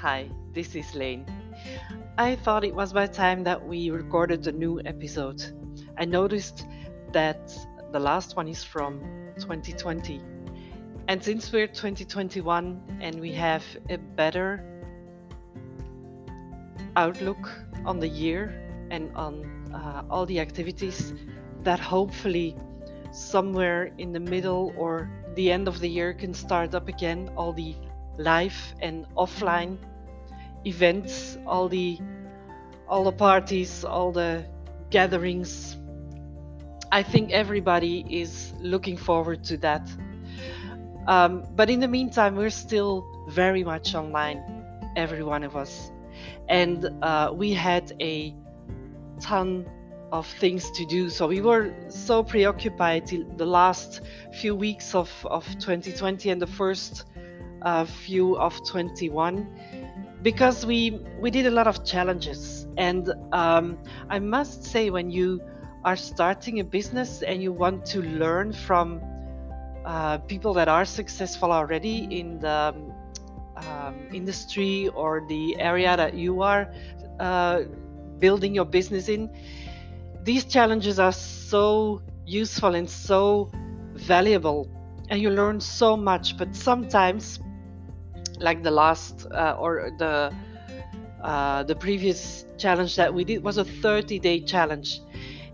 Hi, 0.00 0.30
this 0.54 0.74
is 0.76 0.94
Lane. 0.94 1.26
I 2.16 2.36
thought 2.36 2.64
it 2.64 2.74
was 2.74 2.90
by 2.90 3.06
time 3.06 3.44
that 3.44 3.68
we 3.68 3.90
recorded 3.90 4.46
a 4.46 4.52
new 4.52 4.80
episode. 4.86 5.44
I 5.98 6.06
noticed 6.06 6.66
that 7.12 7.52
the 7.92 8.00
last 8.00 8.34
one 8.34 8.48
is 8.48 8.64
from 8.64 9.02
2020. 9.40 10.22
And 11.08 11.22
since 11.22 11.52
we're 11.52 11.66
2021 11.66 12.80
and 13.02 13.20
we 13.20 13.30
have 13.32 13.62
a 13.90 13.98
better 13.98 14.64
outlook 16.96 17.50
on 17.84 18.00
the 18.00 18.08
year 18.08 18.58
and 18.90 19.14
on 19.14 19.44
uh, 19.74 20.04
all 20.08 20.24
the 20.24 20.40
activities, 20.40 21.12
that 21.62 21.78
hopefully 21.78 22.56
somewhere 23.12 23.92
in 23.98 24.14
the 24.14 24.20
middle 24.20 24.72
or 24.78 25.10
the 25.34 25.52
end 25.52 25.68
of 25.68 25.78
the 25.78 25.90
year 25.90 26.14
can 26.14 26.32
start 26.32 26.74
up 26.74 26.88
again 26.88 27.30
all 27.36 27.52
the 27.52 27.74
live 28.16 28.74
and 28.80 29.06
offline 29.14 29.76
events 30.66 31.38
all 31.46 31.68
the 31.68 31.98
all 32.88 33.04
the 33.04 33.12
parties 33.12 33.84
all 33.84 34.12
the 34.12 34.44
gatherings. 34.90 35.76
I 36.92 37.02
think 37.02 37.30
everybody 37.30 38.04
is 38.08 38.52
looking 38.58 38.96
forward 38.96 39.44
to 39.44 39.56
that. 39.58 39.88
Um, 41.06 41.44
but 41.54 41.70
in 41.70 41.80
the 41.80 41.88
meantime 41.88 42.36
we're 42.36 42.50
still 42.50 43.06
very 43.28 43.64
much 43.64 43.94
online 43.94 44.42
every 44.96 45.22
one 45.22 45.44
of 45.44 45.56
us. 45.56 45.90
And 46.48 46.90
uh, 47.02 47.30
we 47.32 47.52
had 47.52 47.92
a 48.00 48.34
ton 49.20 49.66
of 50.12 50.26
things 50.26 50.70
to 50.72 50.84
do. 50.86 51.08
So 51.08 51.28
we 51.28 51.40
were 51.40 51.72
so 51.88 52.22
preoccupied 52.22 53.06
the 53.36 53.46
last 53.46 54.00
few 54.40 54.54
weeks 54.54 54.94
of, 54.94 55.10
of 55.30 55.46
2020 55.58 56.30
and 56.30 56.42
the 56.42 56.46
first 56.46 57.04
uh, 57.62 57.84
few 57.84 58.36
of 58.36 58.58
21 58.66 59.46
because 60.22 60.66
we 60.66 61.00
we 61.18 61.30
did 61.30 61.46
a 61.46 61.50
lot 61.50 61.66
of 61.66 61.84
challenges. 61.84 62.66
And 62.76 63.12
um, 63.32 63.78
I 64.08 64.18
must 64.18 64.64
say 64.64 64.90
when 64.90 65.10
you 65.10 65.40
are 65.84 65.96
starting 65.96 66.60
a 66.60 66.64
business 66.64 67.22
and 67.22 67.42
you 67.42 67.52
want 67.52 67.84
to 67.86 68.02
learn 68.02 68.52
from 68.52 69.00
uh, 69.84 70.18
people 70.18 70.52
that 70.54 70.68
are 70.68 70.84
successful 70.84 71.52
already 71.52 72.06
in 72.10 72.38
the 72.38 72.74
um, 73.56 74.08
industry 74.12 74.88
or 74.88 75.24
the 75.28 75.58
area 75.58 75.96
that 75.96 76.14
you 76.14 76.42
are 76.42 76.72
uh, 77.18 77.62
building 78.18 78.54
your 78.54 78.66
business 78.66 79.08
in 79.08 79.30
these 80.22 80.44
challenges 80.44 80.98
are 80.98 81.12
so 81.12 82.02
useful 82.26 82.74
and 82.74 82.88
so 82.88 83.50
valuable. 83.94 84.68
And 85.08 85.20
you 85.20 85.30
learn 85.30 85.60
so 85.60 85.96
much 85.96 86.36
but 86.36 86.54
sometimes 86.54 87.40
like 88.40 88.62
the 88.62 88.70
last 88.70 89.26
uh, 89.32 89.56
or 89.58 89.90
the 89.98 90.32
uh, 91.22 91.62
the 91.64 91.74
previous 91.74 92.46
challenge 92.56 92.96
that 92.96 93.12
we 93.12 93.24
did 93.24 93.44
was 93.44 93.58
a 93.58 93.64
30 93.64 94.18
day 94.18 94.40
challenge. 94.40 95.00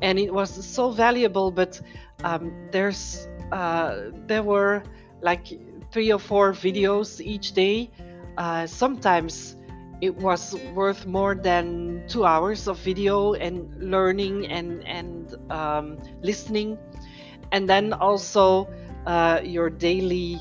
And 0.00 0.18
it 0.18 0.32
was 0.32 0.50
so 0.64 0.90
valuable 0.90 1.50
but 1.50 1.80
um, 2.24 2.52
there's 2.70 3.26
uh, 3.52 4.10
there 4.26 4.42
were 4.42 4.82
like 5.20 5.46
three 5.90 6.12
or 6.12 6.18
four 6.18 6.52
videos 6.52 7.20
each 7.20 7.52
day. 7.52 7.90
Uh, 8.36 8.66
sometimes 8.66 9.56
it 10.00 10.14
was 10.16 10.54
worth 10.74 11.06
more 11.06 11.34
than 11.34 12.04
two 12.08 12.24
hours 12.24 12.68
of 12.68 12.78
video 12.78 13.34
and 13.34 13.68
learning 13.82 14.46
and 14.46 14.86
and 14.86 15.34
um, 15.50 15.98
listening. 16.22 16.78
And 17.50 17.68
then 17.68 17.92
also 17.92 18.68
uh, 19.06 19.40
your 19.42 19.70
daily 19.70 20.40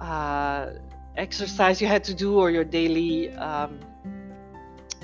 uh, 0.00 0.66
exercise 1.16 1.80
you 1.80 1.86
had 1.86 2.04
to 2.04 2.14
do 2.14 2.38
or 2.38 2.50
your 2.50 2.64
daily 2.64 3.30
um, 3.32 3.80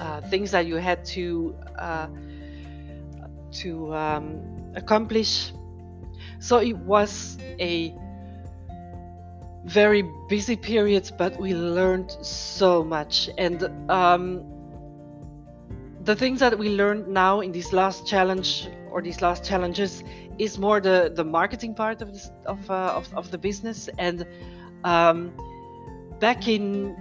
uh, 0.00 0.20
things 0.22 0.50
that 0.50 0.66
you 0.66 0.76
had 0.76 1.04
to 1.04 1.56
uh, 1.78 2.08
to 3.50 3.94
um, 3.94 4.40
accomplish 4.74 5.52
so 6.40 6.58
it 6.58 6.76
was 6.76 7.36
a 7.58 7.94
very 9.64 10.02
busy 10.28 10.56
period, 10.56 11.10
but 11.18 11.38
we 11.38 11.54
learned 11.54 12.10
so 12.22 12.84
much. 12.84 13.28
And 13.36 13.62
um, 13.90 14.44
the 16.04 16.14
things 16.16 16.40
that 16.40 16.58
we 16.58 16.70
learned 16.70 17.08
now 17.08 17.40
in 17.40 17.52
this 17.52 17.72
last 17.72 18.06
challenge 18.06 18.68
or 18.90 19.02
these 19.02 19.20
last 19.20 19.44
challenges 19.44 20.02
is 20.38 20.58
more 20.58 20.80
the 20.80 21.12
the 21.14 21.24
marketing 21.24 21.74
part 21.74 22.00
of 22.00 22.12
this 22.12 22.30
of 22.46 22.70
uh, 22.70 22.94
of, 22.96 23.12
of 23.14 23.30
the 23.30 23.38
business. 23.38 23.88
And 23.98 24.26
um, 24.84 25.32
back 26.20 26.48
in 26.48 26.96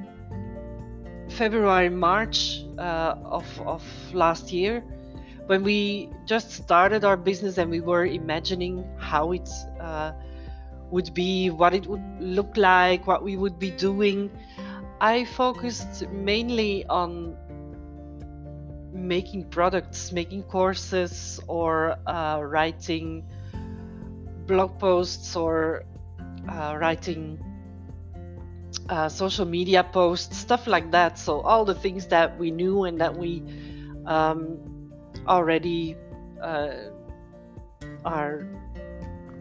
February 1.29 1.89
March 1.89 2.63
uh, 2.77 3.15
of 3.23 3.45
of 3.61 3.83
last 4.13 4.51
year, 4.51 4.83
when 5.47 5.63
we 5.63 6.09
just 6.25 6.51
started 6.51 7.03
our 7.03 7.17
business 7.17 7.57
and 7.57 7.69
we 7.71 7.79
were 7.79 8.05
imagining 8.05 8.85
how 8.97 9.31
it 9.31 9.49
uh, 9.79 10.11
would 10.91 11.13
be, 11.13 11.49
what 11.49 11.73
it 11.73 11.87
would 11.87 12.03
look 12.19 12.55
like, 12.57 13.07
what 13.07 13.23
we 13.23 13.37
would 13.37 13.59
be 13.59 13.71
doing. 13.71 14.29
I 14.99 15.25
focused 15.25 16.07
mainly 16.09 16.85
on 16.87 17.35
making 18.91 19.49
products, 19.49 20.11
making 20.11 20.43
courses, 20.43 21.39
or 21.47 21.97
uh, 22.07 22.41
writing 22.41 23.23
blog 24.47 24.79
posts 24.79 25.35
or 25.35 25.83
uh, 26.49 26.77
writing 26.79 27.37
uh, 28.89 29.09
social 29.09 29.45
media 29.45 29.83
posts, 29.83 30.37
stuff 30.37 30.67
like 30.67 30.91
that. 30.91 31.17
So, 31.17 31.41
all 31.41 31.65
the 31.65 31.75
things 31.75 32.07
that 32.07 32.37
we 32.37 32.51
knew 32.51 32.85
and 32.85 32.99
that 33.01 33.15
we 33.15 33.43
um, 34.05 34.57
already 35.27 35.95
uh, 36.41 36.73
are 38.05 38.47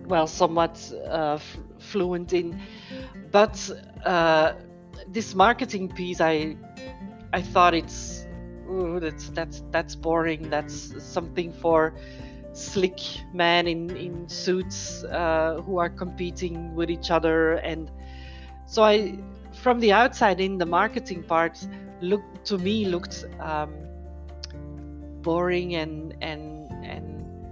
well 0.07 0.27
somewhat 0.27 0.93
uh, 1.09 1.35
f- 1.35 1.59
fluent 1.79 2.33
in 2.33 2.61
but 3.31 3.71
uh, 4.05 4.55
this 5.09 5.35
marketing 5.35 5.89
piece 5.89 6.21
i 6.21 6.57
i 7.33 7.43
thought 7.43 7.75
it's 7.75 8.27
ooh, 8.71 9.01
that's 9.01 9.29
that's 9.31 9.63
that's 9.71 9.95
boring 9.95 10.49
that's 10.49 10.95
something 11.03 11.53
for 11.53 11.95
slick 12.53 13.01
men 13.35 13.67
in 13.67 13.91
in 13.97 14.29
suits 14.29 15.05
uh, 15.05 15.61
who 15.65 15.79
are 15.79 15.91
competing 15.91 16.75
with 16.75 16.91
each 16.91 17.11
other 17.11 17.55
and 17.55 17.91
so 18.67 18.83
i 18.83 19.15
from 19.53 19.81
the 19.81 19.93
outside 19.93 20.41
in 20.41 20.59
the 20.59 20.67
marketing 20.67 21.23
part 21.23 21.67
looked 22.01 22.45
to 22.45 22.59
me 22.59 22.85
looked 22.85 23.25
um, 23.41 23.75
boring 25.23 25.75
and 25.77 26.15
and 26.21 26.45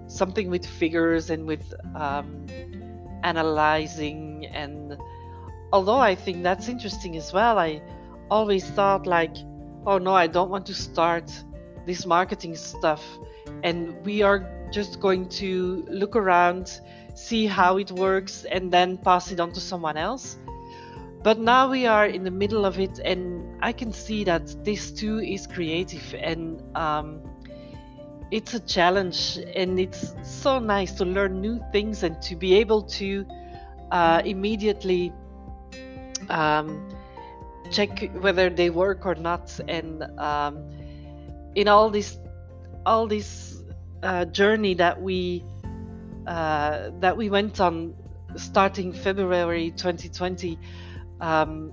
something 0.06 0.50
with 0.50 0.64
figures 0.66 1.30
and 1.30 1.47
with 1.47 1.72
um, 1.97 2.47
analyzing 3.22 4.47
and 4.47 4.97
although 5.72 5.98
i 5.98 6.14
think 6.14 6.42
that's 6.42 6.69
interesting 6.69 7.16
as 7.16 7.32
well 7.32 7.58
i 7.58 7.80
always 8.30 8.64
thought 8.70 9.06
like 9.06 9.34
oh 9.86 9.98
no 9.98 10.12
i 10.14 10.26
don't 10.26 10.50
want 10.50 10.66
to 10.66 10.74
start 10.74 11.30
this 11.86 12.06
marketing 12.06 12.56
stuff. 12.56 13.03
And 13.62 13.94
we 14.04 14.22
are 14.22 14.69
just 14.70 15.00
going 15.00 15.28
to 15.28 15.84
look 15.88 16.16
around 16.16 16.80
see 17.14 17.47
how 17.47 17.76
it 17.76 17.92
works 17.92 18.44
and 18.44 18.72
then 18.72 18.97
pass 18.98 19.30
it 19.30 19.38
on 19.38 19.53
to 19.53 19.60
someone 19.60 19.97
else 19.97 20.36
but 21.24 21.38
now 21.40 21.68
we 21.68 21.86
are 21.86 22.06
in 22.06 22.22
the 22.22 22.30
middle 22.30 22.64
of 22.64 22.78
it 22.78 23.00
and 23.04 23.58
i 23.62 23.72
can 23.72 23.92
see 23.92 24.22
that 24.22 24.64
this 24.64 24.92
too 24.92 25.18
is 25.18 25.46
creative 25.48 26.14
and 26.20 26.62
um, 26.76 27.20
it's 28.30 28.54
a 28.54 28.60
challenge 28.60 29.38
and 29.54 29.80
it's 29.80 30.14
so 30.22 30.58
nice 30.58 30.92
to 30.92 31.04
learn 31.04 31.40
new 31.40 31.60
things 31.72 32.02
and 32.02 32.20
to 32.22 32.36
be 32.36 32.54
able 32.54 32.82
to 32.82 33.26
uh, 33.90 34.20
immediately 34.24 35.12
um, 36.28 36.88
check 37.70 38.10
whether 38.20 38.50
they 38.50 38.70
work 38.70 39.06
or 39.06 39.15
not. 39.15 39.59
And 39.68 40.03
um, 40.18 40.70
in 41.54 41.68
all 41.68 41.91
this 41.91 42.18
all 42.86 43.06
this 43.06 43.62
uh, 44.03 44.24
journey 44.27 44.74
that 44.74 45.00
we 45.00 45.44
uh, 46.27 46.91
that 47.00 47.16
we 47.16 47.30
went 47.30 47.60
on 47.60 47.94
starting 48.36 48.92
February 48.92 49.70
2020 49.70 50.59
um, 51.21 51.72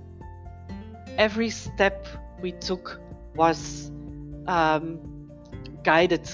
every 1.18 1.50
step 1.50 2.06
we 2.40 2.52
took 2.52 3.00
was 3.34 3.90
um, 4.46 4.98
guided 5.82 6.28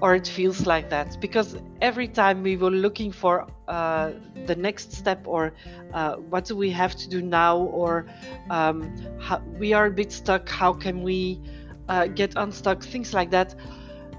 or 0.00 0.14
it 0.14 0.28
feels 0.28 0.66
like 0.66 0.90
that. 0.90 1.20
Because 1.20 1.56
every 1.80 2.08
time 2.08 2.42
we 2.42 2.56
were 2.56 2.70
looking 2.70 3.10
for 3.10 3.46
uh, 3.66 4.12
the 4.46 4.56
next 4.56 4.92
step 4.92 5.26
or 5.26 5.52
uh, 5.92 6.16
what 6.16 6.44
do 6.44 6.56
we 6.56 6.70
have 6.70 6.94
to 6.96 7.08
do 7.08 7.20
now 7.22 7.58
or 7.58 8.06
um, 8.50 8.96
how, 9.20 9.38
we 9.58 9.72
are 9.72 9.86
a 9.86 9.90
bit 9.90 10.12
stuck 10.12 10.48
how 10.48 10.72
can 10.72 11.02
we 11.02 11.40
uh, 11.88 12.06
get 12.06 12.32
unstuck 12.36 12.82
things 12.82 13.12
like 13.14 13.30
that 13.30 13.54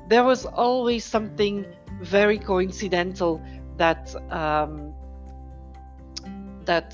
there 0.08 0.24
was 0.24 0.46
always 0.46 1.06
something 1.06 1.66
very 2.02 2.38
coincidental 2.38 3.42
that 3.78 4.14
um, 4.32 4.89
that 6.70 6.90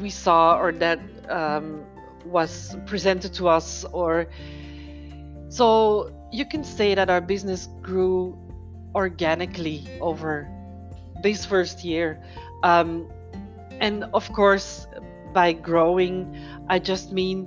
we 0.00 0.10
saw 0.10 0.58
or 0.58 0.72
that 0.72 0.98
um, 1.28 1.84
was 2.24 2.76
presented 2.86 3.32
to 3.34 3.48
us 3.48 3.84
or 3.92 4.26
so 5.48 6.10
you 6.32 6.44
can 6.44 6.64
say 6.64 6.94
that 6.94 7.08
our 7.10 7.20
business 7.20 7.68
grew 7.82 8.36
organically 8.94 9.86
over 10.00 10.48
this 11.22 11.44
first 11.44 11.84
year. 11.84 12.18
Um, 12.62 13.08
and 13.80 14.04
of 14.12 14.24
course 14.32 14.86
by 15.32 15.52
growing 15.52 16.14
i 16.68 16.78
just 16.78 17.12
mean 17.12 17.46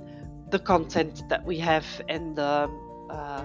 the 0.50 0.58
content 0.58 1.24
that 1.28 1.44
we 1.44 1.58
have 1.58 1.86
and 2.08 2.36
the 2.36 2.70
uh, 3.10 3.44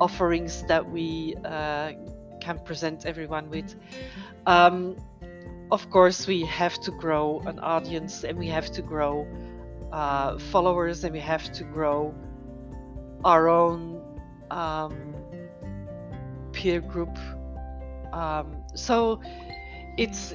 offerings 0.00 0.62
that 0.64 0.84
we 0.90 1.34
uh, 1.44 1.92
can 2.40 2.58
present 2.64 3.06
everyone 3.06 3.48
with. 3.50 3.74
Um, 4.46 4.96
of 5.70 5.90
course 5.90 6.26
we 6.26 6.44
have 6.44 6.80
to 6.80 6.90
grow 6.90 7.40
an 7.46 7.58
audience 7.58 8.24
and 8.24 8.38
we 8.38 8.46
have 8.48 8.70
to 8.72 8.82
grow 8.82 9.26
uh, 9.92 10.38
followers 10.38 11.04
and 11.04 11.12
we 11.12 11.20
have 11.20 11.52
to 11.52 11.64
grow 11.64 12.14
our 13.24 13.48
own 13.48 14.00
um, 14.50 15.14
peer 16.52 16.80
group. 16.80 17.16
Um, 18.12 18.62
so 18.74 19.20
it's 19.96 20.32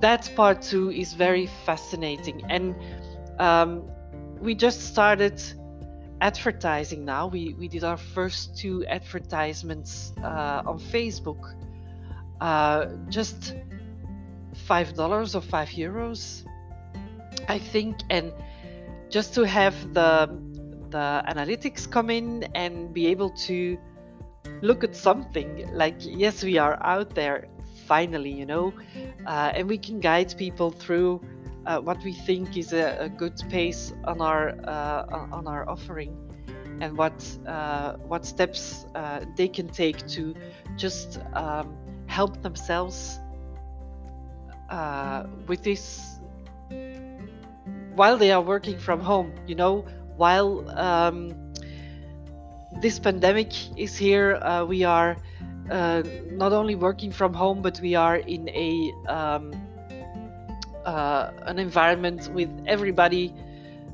that 0.00 0.30
part 0.34 0.62
too 0.62 0.90
is 0.90 1.12
very 1.12 1.46
fascinating. 1.64 2.42
And 2.48 2.74
um, 3.38 3.84
we 4.40 4.54
just 4.54 4.82
started 4.82 5.42
advertising 6.20 7.04
now. 7.04 7.26
We 7.26 7.54
we 7.58 7.68
did 7.68 7.84
our 7.84 7.96
first 7.98 8.56
two 8.56 8.86
advertisements 8.86 10.12
uh, 10.22 10.62
on 10.64 10.78
facebook 10.78 11.54
uh, 12.40 12.86
just 13.08 13.54
five 14.66 14.94
dollars 14.94 15.34
or 15.34 15.42
five 15.42 15.68
euros 15.68 16.44
i 17.48 17.58
think. 17.58 17.96
And 18.10 18.32
just 19.10 19.34
to 19.34 19.42
have 19.44 19.74
the 19.94 20.28
the 20.90 21.22
analytics 21.28 21.90
come 21.90 22.10
in 22.10 22.44
and 22.54 22.92
be 22.92 23.06
able 23.06 23.30
to 23.30 23.76
look 24.62 24.84
at 24.84 24.94
something 24.94 25.68
like 25.72 25.96
yes 26.00 26.44
we 26.44 26.58
are 26.58 26.78
out 26.82 27.14
there 27.14 27.48
finally 27.86 28.30
you 28.30 28.46
know 28.46 28.72
uh, 29.26 29.52
and 29.54 29.68
we 29.68 29.78
can 29.78 30.00
guide 30.00 30.34
people 30.38 30.70
through 30.70 31.20
uh, 31.66 31.80
what 31.80 32.02
we 32.04 32.12
think 32.12 32.56
is 32.56 32.72
a, 32.72 32.96
a 33.00 33.08
good 33.08 33.36
pace 33.48 33.92
on 34.04 34.20
our 34.20 34.54
uh, 34.66 35.36
on 35.38 35.46
our 35.46 35.68
offering 35.68 36.12
and 36.80 36.96
what 36.96 37.18
uh, 37.46 37.94
what 38.08 38.24
steps 38.24 38.86
uh, 38.94 39.20
they 39.36 39.48
can 39.48 39.68
take 39.68 40.06
to 40.06 40.34
just 40.76 41.18
um, 41.34 41.76
help 42.06 42.42
themselves 42.42 43.18
uh, 44.74 45.26
with 45.46 45.62
this 45.62 46.18
while 47.94 48.16
they 48.18 48.32
are 48.32 48.42
working 48.42 48.78
from 48.78 49.00
home 49.00 49.32
you 49.46 49.54
know 49.54 49.84
while 50.16 50.68
um, 50.78 51.32
this 52.82 52.98
pandemic 52.98 53.52
is 53.78 53.96
here 53.96 54.34
uh, 54.36 54.64
we 54.64 54.82
are 54.82 55.16
uh, 55.70 56.02
not 56.32 56.52
only 56.52 56.74
working 56.74 57.12
from 57.12 57.32
home 57.32 57.62
but 57.62 57.78
we 57.80 57.94
are 57.94 58.16
in 58.16 58.48
a 58.48 58.92
um, 59.08 59.52
uh, 60.84 61.30
an 61.42 61.58
environment 61.58 62.28
with 62.34 62.50
everybody 62.66 63.32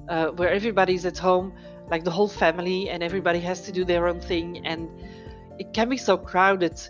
uh, 0.08 0.28
where 0.28 0.48
is 0.48 1.04
at 1.04 1.18
home 1.18 1.52
like 1.90 2.04
the 2.04 2.10
whole 2.10 2.28
family 2.28 2.88
and 2.88 3.02
everybody 3.02 3.38
has 3.38 3.60
to 3.60 3.70
do 3.70 3.84
their 3.84 4.08
own 4.08 4.20
thing 4.20 4.66
and 4.66 4.88
it 5.58 5.74
can 5.74 5.90
be 5.90 5.98
so 5.98 6.16
crowded 6.16 6.80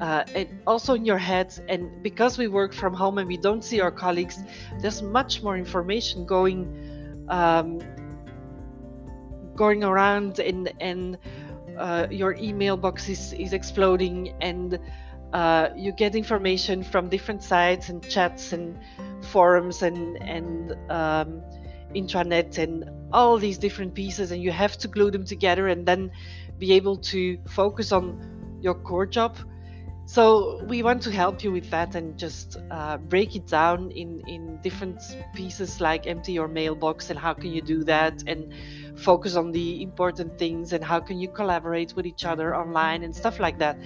uh, 0.00 0.24
and 0.34 0.48
also 0.66 0.94
in 0.94 1.04
your 1.04 1.18
head 1.18 1.52
and 1.68 2.02
because 2.02 2.38
we 2.38 2.48
work 2.48 2.72
from 2.72 2.94
home 2.94 3.18
and 3.18 3.26
we 3.26 3.36
don't 3.36 3.64
see 3.64 3.80
our 3.80 3.90
colleagues 3.90 4.38
there's 4.80 5.02
much 5.02 5.42
more 5.42 5.56
information 5.56 6.24
going 6.24 7.26
um, 7.28 7.80
going 9.54 9.82
around 9.84 10.38
and 10.38 10.72
and 10.80 11.18
uh, 11.78 12.06
your 12.10 12.34
email 12.34 12.76
box 12.76 13.08
is, 13.08 13.32
is 13.34 13.52
exploding 13.52 14.34
and 14.40 14.78
uh, 15.32 15.68
you 15.76 15.92
get 15.92 16.14
information 16.14 16.82
from 16.82 17.08
different 17.08 17.42
sites 17.42 17.88
and 17.88 18.08
chats 18.08 18.52
and 18.52 18.78
forums 19.22 19.82
and 19.82 20.16
and 20.22 20.72
um, 20.90 21.42
intranet 21.94 22.58
and 22.58 22.88
all 23.12 23.38
these 23.38 23.58
different 23.58 23.94
pieces 23.94 24.30
and 24.30 24.42
you 24.42 24.52
have 24.52 24.76
to 24.76 24.88
glue 24.88 25.10
them 25.10 25.24
together 25.24 25.68
and 25.68 25.86
then 25.86 26.10
be 26.58 26.72
able 26.72 26.96
to 26.96 27.38
focus 27.48 27.92
on 27.92 28.58
your 28.60 28.74
core 28.74 29.06
job 29.06 29.36
so 30.08 30.64
we 30.64 30.82
want 30.82 31.02
to 31.02 31.10
help 31.10 31.44
you 31.44 31.52
with 31.52 31.68
that 31.70 31.94
and 31.94 32.16
just 32.18 32.56
uh, 32.70 32.96
break 32.96 33.36
it 33.36 33.46
down 33.46 33.90
in 33.90 34.22
in 34.26 34.58
different 34.62 34.98
pieces 35.34 35.82
like 35.82 36.06
empty 36.06 36.32
your 36.32 36.48
mailbox 36.48 37.10
and 37.10 37.18
how 37.18 37.34
can 37.34 37.52
you 37.52 37.60
do 37.60 37.84
that 37.84 38.22
and 38.26 38.50
focus 38.96 39.36
on 39.36 39.52
the 39.52 39.82
important 39.82 40.38
things 40.38 40.72
and 40.72 40.82
how 40.82 40.98
can 40.98 41.18
you 41.20 41.28
collaborate 41.28 41.94
with 41.94 42.06
each 42.06 42.24
other 42.24 42.56
online 42.56 43.02
and 43.02 43.14
stuff 43.14 43.38
like 43.38 43.58
that. 43.58 43.76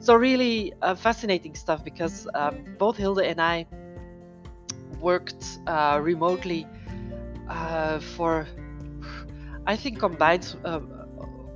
So 0.00 0.16
really 0.16 0.72
uh, 0.82 0.96
fascinating 0.96 1.54
stuff 1.54 1.84
because 1.84 2.26
um, 2.34 2.64
both 2.76 2.96
hilda 2.96 3.24
and 3.24 3.40
i 3.40 3.64
worked 5.00 5.44
uh, 5.68 6.00
remotely 6.02 6.66
uh, 7.48 8.00
for 8.00 8.48
i 9.64 9.76
think 9.76 10.00
combined 10.00 10.56
um, 10.64 10.90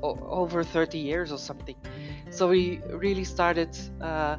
over 0.03 0.63
30 0.63 0.99
years 0.99 1.33
or 1.33 1.39
something 1.39 1.75
so 2.32 2.49
we 2.49 2.81
really 2.90 3.25
started 3.25 3.76
uh, 4.00 4.37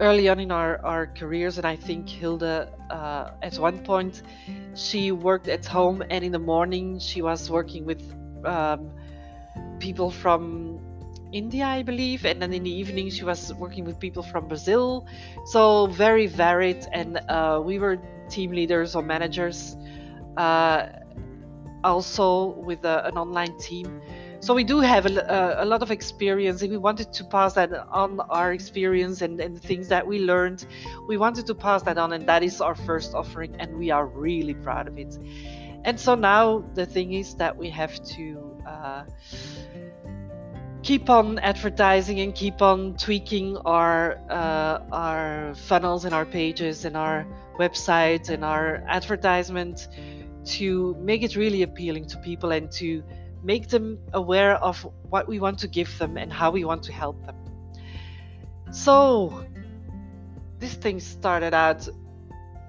early 0.00 0.28
on 0.28 0.40
in 0.40 0.50
our, 0.50 0.84
our 0.84 1.06
careers, 1.06 1.58
and 1.58 1.66
I 1.66 1.76
think 1.76 2.08
Hilda, 2.08 2.68
uh, 2.90 3.30
at 3.42 3.58
one 3.58 3.78
point, 3.84 4.22
she 4.74 5.12
worked 5.12 5.48
at 5.48 5.64
home, 5.64 6.02
and 6.10 6.24
in 6.24 6.32
the 6.32 6.38
morning 6.38 6.98
she 6.98 7.22
was 7.22 7.48
working 7.48 7.84
with 7.84 8.02
um, 8.44 8.90
people 9.78 10.10
from 10.10 10.80
India, 11.32 11.64
I 11.64 11.82
believe, 11.82 12.26
and 12.26 12.42
then 12.42 12.52
in 12.52 12.64
the 12.64 12.70
evening 12.70 13.08
she 13.10 13.24
was 13.24 13.54
working 13.54 13.84
with 13.84 13.98
people 13.98 14.22
from 14.22 14.48
Brazil. 14.48 15.06
So 15.46 15.86
very 15.86 16.26
varied, 16.26 16.86
and 16.92 17.20
uh, 17.28 17.62
we 17.64 17.78
were 17.78 17.98
team 18.28 18.50
leaders 18.50 18.94
or 18.96 19.02
managers, 19.02 19.76
uh, 20.36 20.86
also 21.84 22.54
with 22.60 22.84
a, 22.84 23.06
an 23.06 23.16
online 23.16 23.56
team 23.58 24.00
so 24.42 24.54
we 24.54 24.64
do 24.64 24.80
have 24.80 25.06
a, 25.06 25.56
a, 25.60 25.64
lot 25.64 25.82
of 25.82 25.92
experience. 25.92 26.62
And 26.62 26.72
we 26.72 26.76
wanted 26.76 27.12
to 27.12 27.24
pass 27.24 27.52
that 27.54 27.72
on 27.92 28.18
our 28.28 28.52
experience 28.52 29.22
and, 29.22 29.40
and 29.40 29.54
the 29.54 29.60
things 29.60 29.86
that 29.86 30.04
we 30.04 30.18
learned 30.18 30.66
we 31.06 31.16
wanted 31.16 31.46
to 31.46 31.54
pass 31.54 31.82
that 31.84 31.96
on 31.96 32.12
and 32.12 32.26
that 32.28 32.42
is 32.42 32.60
our 32.60 32.74
first 32.74 33.14
offering 33.14 33.54
and 33.60 33.78
we 33.78 33.92
are 33.92 34.04
really 34.04 34.54
proud 34.54 34.88
of 34.88 34.98
it. 34.98 35.16
And 35.84 35.98
so 35.98 36.16
now 36.16 36.64
the 36.74 36.84
thing 36.84 37.12
is 37.12 37.36
that 37.36 37.56
we 37.56 37.70
have 37.70 38.02
to 38.16 38.56
uh, 38.66 39.04
keep 40.82 41.08
on 41.08 41.38
advertising 41.38 42.18
and 42.18 42.34
keep 42.34 42.60
on 42.60 42.96
tweaking 42.96 43.56
our 43.58 44.18
uh, 44.28 44.80
our 44.90 45.54
funnels 45.54 46.04
and 46.04 46.12
our 46.12 46.26
pages 46.26 46.84
and 46.84 46.96
our 46.96 47.24
websites 47.60 48.28
and 48.28 48.44
our 48.44 48.82
advertisement 48.88 49.86
to 50.44 50.96
make 50.98 51.22
it 51.22 51.36
really 51.36 51.62
appealing 51.62 52.06
to 52.06 52.18
people 52.18 52.50
and 52.50 52.72
to 52.72 53.04
make 53.42 53.68
them 53.68 53.98
aware 54.12 54.54
of 54.56 54.86
what 55.10 55.28
we 55.28 55.40
want 55.40 55.58
to 55.58 55.68
give 55.68 55.98
them 55.98 56.16
and 56.16 56.32
how 56.32 56.50
we 56.50 56.64
want 56.64 56.82
to 56.84 56.92
help 56.92 57.24
them. 57.26 57.36
So, 58.70 59.44
this 60.58 60.74
thing 60.74 61.00
started 61.00 61.52
out 61.52 61.88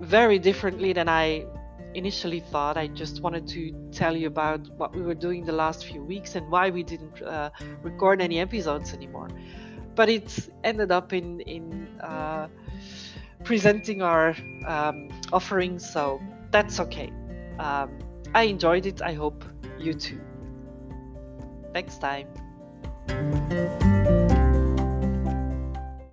very 0.01 0.39
differently 0.39 0.93
than 0.93 1.07
I 1.07 1.45
initially 1.93 2.39
thought. 2.39 2.75
I 2.75 2.87
just 2.87 3.21
wanted 3.21 3.47
to 3.49 3.71
tell 3.91 4.17
you 4.17 4.27
about 4.27 4.67
what 4.77 4.95
we 4.95 5.01
were 5.01 5.13
doing 5.13 5.45
the 5.45 5.51
last 5.51 5.85
few 5.85 6.03
weeks 6.03 6.35
and 6.35 6.49
why 6.49 6.71
we 6.71 6.83
didn't 6.83 7.21
uh, 7.21 7.51
record 7.83 8.21
any 8.21 8.39
episodes 8.39 8.93
anymore. 8.93 9.29
But 9.95 10.09
it 10.09 10.49
ended 10.63 10.91
up 10.91 11.13
in 11.13 11.41
in 11.41 11.87
uh, 12.01 12.47
presenting 13.43 14.01
our 14.01 14.35
um, 14.67 15.09
so 15.77 16.19
that's 16.49 16.79
okay. 16.79 17.11
Um, 17.59 17.99
I 18.33 18.43
enjoyed 18.43 18.87
it. 18.87 19.01
I 19.01 19.13
hope 19.13 19.45
you 19.77 19.93
too 19.93 20.19
next 21.73 21.97
time. 21.99 22.27